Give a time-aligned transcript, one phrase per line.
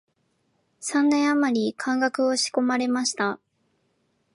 [0.79, 3.39] 三年あまり漢学を仕込まれました